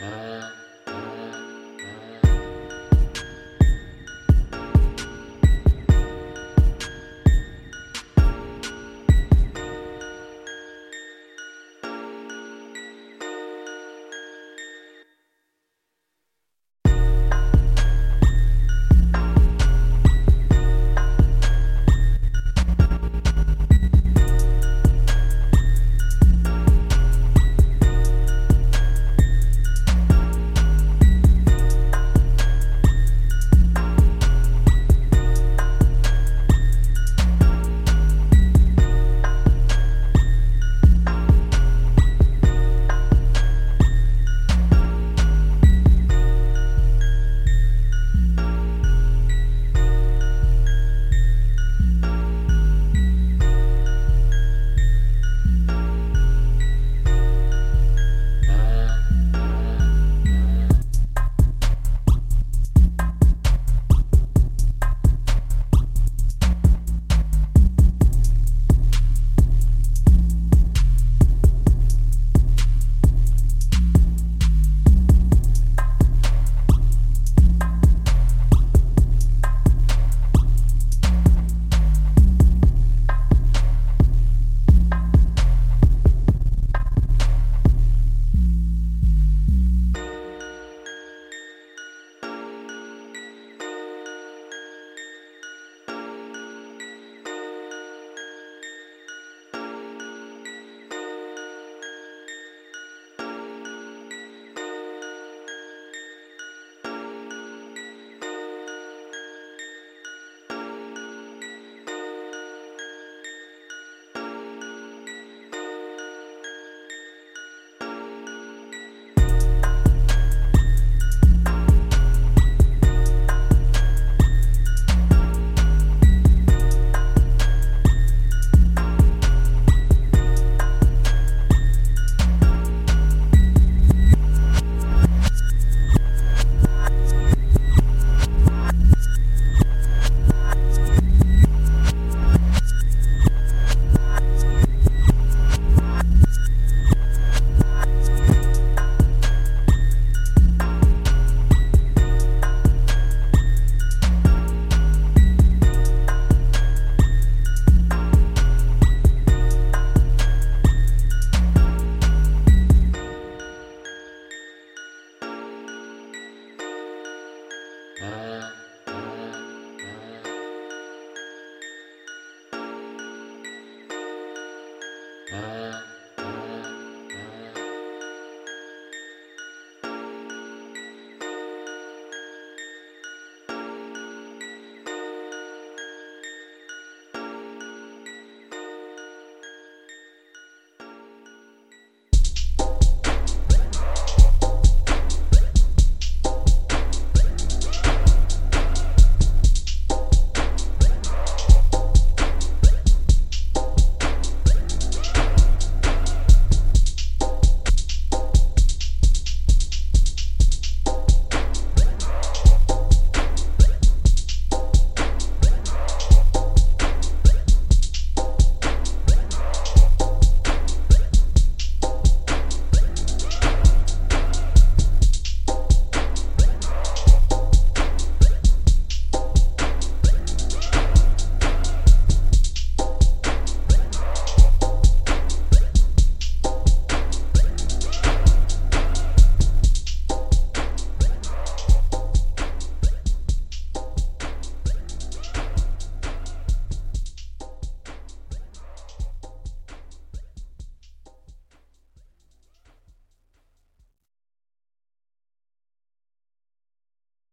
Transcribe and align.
Uh... 0.00 0.33